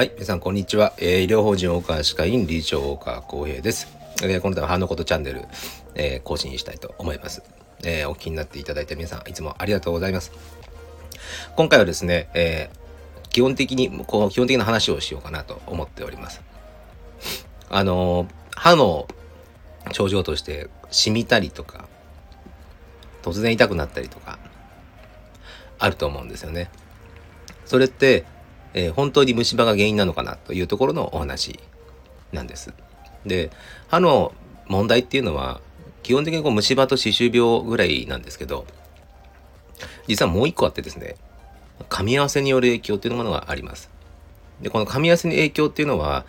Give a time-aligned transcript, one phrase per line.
[0.00, 0.94] はい、皆さんこんにちは。
[0.96, 3.86] えー、医療法人大川歯科医院理事長大川浩平です。
[4.22, 5.44] えー、この度は歯のことチャンネル、
[5.94, 7.42] えー、更新したいと思います。
[7.84, 10.32] え、お聞きになっていただいた皆さん、いつもありがとうございます。
[11.54, 12.70] 今回はですね、え、
[13.28, 16.40] 基本的に、こう、基本的な話をしようかなと思っております。
[17.68, 18.26] あの
[18.56, 19.06] 歯の
[19.92, 21.90] 症状として、染みたりとか、
[23.20, 24.38] 突然痛くなったりとか、
[25.78, 26.70] あると思うんですよね。
[27.66, 28.24] それって、
[28.74, 31.58] えー、本当に虫歯が原因なのかなというところのお話
[32.32, 32.72] なんです。
[33.26, 33.50] で
[33.88, 34.32] 歯の
[34.66, 35.60] 問題っていうのは
[36.02, 38.66] 基本的にこう虫歯と歯周病ぐらいなんですけど
[40.06, 41.16] 実はもう一個あってですね
[41.88, 43.90] 噛み合わせによる影響っていうものがあります。
[44.60, 46.24] でこの噛み合わせの影響っていうのは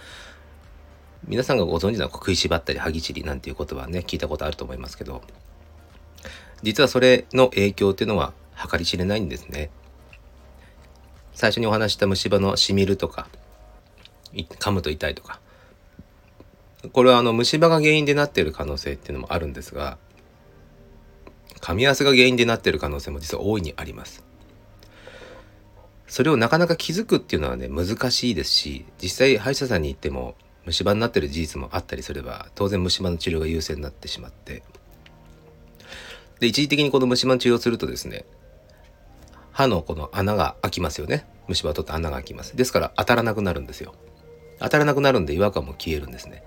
[1.28, 5.22] 皆さんがご存知の食いしばったり歯ぎしりなんていう言葉ね聞いたことあると思いますけど
[6.64, 8.34] 実はそれの影響っていうのは
[8.72, 9.70] 計り知れないんですね。
[11.42, 13.28] 最初にお話した虫歯のしみるとか
[14.32, 15.40] 噛むと痛いとか。
[16.94, 19.98] これはあの虫歯が原因でなっている可能性っていうのもあるんですが
[21.60, 24.24] 噛み合わせが原因でなっている可能性も実は大いにあります。
[26.06, 34.62] それをなかなか気づくっていうのはね難しいですし実際歯医者さんに行っても虫歯になってる事実もあったりすれば当然虫歯の治療が優先になってしまって。
[36.40, 38.26] で一時的にこの虫歯の治療をするとですね
[39.52, 41.31] 歯のこの穴が開きますよね。
[41.48, 42.56] 虫歯取って穴が開きます。
[42.56, 43.94] ですから当たらなくなるんですよ。
[44.60, 46.44] 当たらなくなるんで違和感も消えるんですね。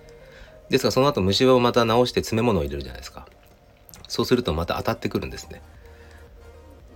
[0.70, 3.26] ですからその後虫歯をまた直して詰め物を入れるじゃないですか。
[4.08, 5.62] そうするとまた当たってくるんですね。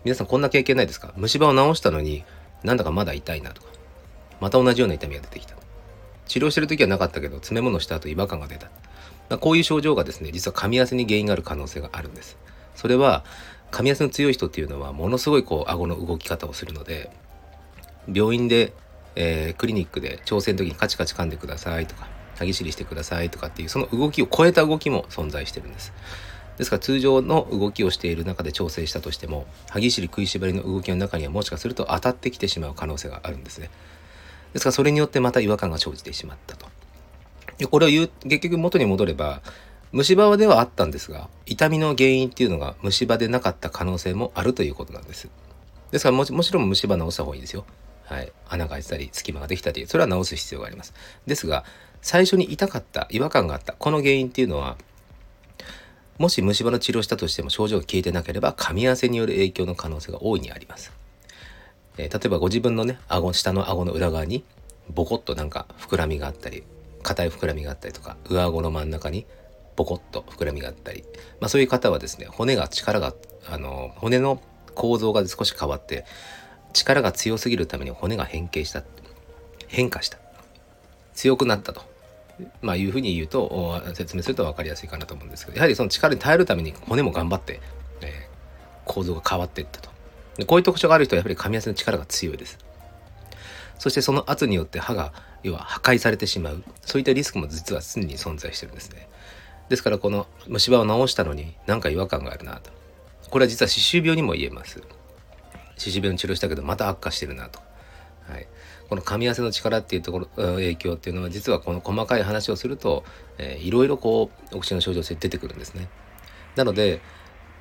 [0.04, 1.12] 皆さんこんな経験ないですか？
[1.16, 2.24] 虫歯を治したのに
[2.62, 3.68] なんだかまだ痛いなとか。
[4.40, 5.56] また同じような痛みが出てきた。
[6.26, 8.70] 治療してる時はなかったけど詰め物した後違和感が出た。
[9.38, 12.38] こういう症状がですね実は噛み合わせに原因がある可能性があるんです。
[12.74, 13.24] それは
[13.72, 17.10] 噛み合わせの強い人っていうのはものすごいこう顎の動き方をするので
[18.12, 18.72] 病院で、
[19.16, 25.92] えー、クリニックで調整の時にカチカチ噛んでくださいとか歯ぎしりしてくださいとかっていうその動きを超えた動きも存在してるんです。
[26.56, 33.70] ですから通常の動きをしている中で調整したとしても歯ぎしり食いしばりの動きの中にはもしかすると当たってきてしまう可能性があるんですね。
[34.52, 36.66] ですからそれによってまた違和感が生じてしまったと。
[37.58, 39.40] でこれを言う結局元に戻れば
[39.92, 45.28] 虫歯ではあったんですが痛みの原因っていうのが虫歯でなかった可能性もあるということなんです。
[45.90, 47.64] ですからもちもちろん虫歯治した方がいいですよ。
[48.08, 50.94] はい、穴が開いてたり隙間ができたりそれは治す必要があります。
[51.26, 51.64] ですが
[52.00, 54.76] 最初に痛かった違和感があったこの原因っていうのは
[56.16, 60.92] もし虫歯の治療したとしても症状が消えてなければ噛み合わせによる影響の可能性が大いにあります、
[61.96, 64.44] えー、例えばご自分のね顎下の顎の裏側に
[64.90, 66.64] ボコッとなんか膨らみがあったり
[67.02, 69.26] 硬い膨らみがあったりとか上顎の真ん中に
[69.76, 71.04] ボコッと膨らみがあったり、
[71.40, 73.14] まあ、そういう方はですね骨が力が
[73.48, 74.42] あの骨の
[74.74, 76.04] 構造が少し変わって
[76.72, 78.82] 力が強すぎるために骨が変形した
[79.66, 80.18] 変化した。
[81.14, 81.82] 強くなったと、
[82.62, 87.60] まあ、いうふうに言うと説明すると分かりやすいかなと思うんですけどやはりその力に耐えるために骨も頑張って、
[88.00, 88.10] えー、
[88.84, 89.90] 構造が変わっていったと。
[90.36, 92.58] でこういう特徴がある人はやはり噛み合わせの力が強いです。
[93.78, 95.12] そしてその圧によって歯が
[95.42, 96.62] 要は破壊されてしまう。
[96.82, 99.08] そういったリスクも実は常に存在してるんですね。
[99.68, 102.70] ですからこの虫歯を治したのに何か違和感があるなと。
[103.30, 104.82] これは実は歯周病にも言えます。
[105.78, 107.60] 歯周病の治療したけどまた悪化してるなと、
[108.28, 108.46] はい、
[108.88, 113.04] この噛み合わせの力っていうところ影響っていうのは実はこの細かい話をすると、
[113.38, 115.88] えー、いろいろこうお口の症状性出てくるんですね。
[116.56, 117.00] なので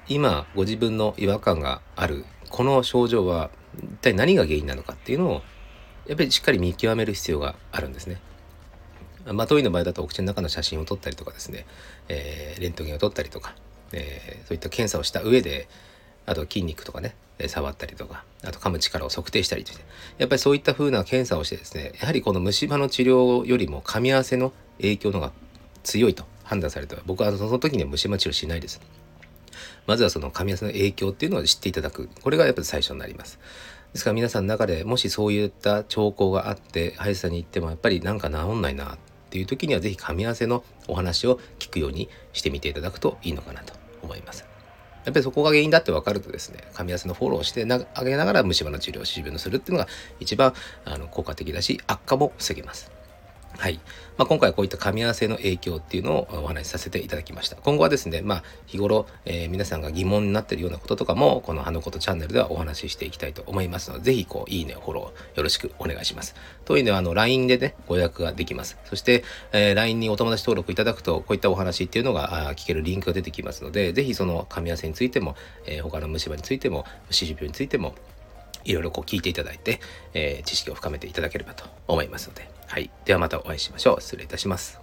[0.07, 5.41] 今ご自分の違和感があるこの症状は一体何が原因なのかっていうのを
[6.07, 8.21] やっぱりしっかり見極める必要があるんですね。
[9.25, 11.65] まあ、当院の場合だとお口の中の写真を撮ったりとかですね、
[12.07, 13.55] えー、レントゲンを撮ったりとか、
[13.91, 15.67] えー、そういった検査をした上で
[16.27, 17.15] あと筋肉とかね
[17.47, 19.79] 触ったりとかあと噛む力を測定したりとて
[20.17, 25.31] やっぱりそういった風な検査をしてですねやはりこの虫歯の治療よりも噛み合わせの影響のが
[25.83, 28.81] 強いと判断された僕はその時には虫歯治療しないです。
[29.85, 32.09] まずはその噛み合わせの影響っていうのを知っていただく。
[32.21, 33.39] これがやっぱり最初になります。
[33.93, 38.97] ですから皆さんの中でもしそういった兆候があって歯医者さんに行ってもやっぱりなんか治んないなっ
[39.29, 43.73] ていう時には是非噛み合わせのお話を聞くようにしてみていただくといいのかなと
[44.03, 44.56] 思います。
[45.07, 49.89] やっぱりそこが原因だって分かるとですね、噛み合わせのフォローしてあげながら虫歯の治療、歯周病のするっていうのが
[50.19, 52.96] 一番あの効果的だし、悪化も防げます。
[53.57, 53.79] はい。
[54.17, 57.55] まあ、今回はこういった噛み合わせの影響っていうのをお話しさせていただきました。
[57.55, 66.35] 今後はですね、まあ、日頃、えー、皆さんが疑問になっているようなこととかも、この歯のことチャンネルではお話ししていきたいと思いますので、ぜひ、こう、いいね、フォローよろしくお願いします。
[66.65, 68.77] というのは、あの、LINE でね、ご予約ができます。
[68.85, 75.35] そして、えー、LINE にお友達登録いただくと、こういったお話っていうのが聞けるリンクが出てきますので、ぜひその噛み合わせについても、
[75.65, 77.95] えー、他の虫歯についても、歯周病についても、
[78.67, 79.79] いろいろこう聞いていただいて、
[80.13, 84.01] えー、知識を深めていただければと思いますので、はい、ではまたお会いしましょう。
[84.01, 84.79] 失礼いたします。